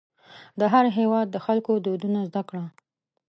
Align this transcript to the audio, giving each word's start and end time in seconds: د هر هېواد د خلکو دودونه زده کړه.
د 0.59 0.61
هر 0.73 0.85
هېواد 0.97 1.27
د 1.31 1.37
خلکو 1.45 1.71
دودونه 1.85 2.19
زده 2.29 2.41
کړه. 2.49 2.65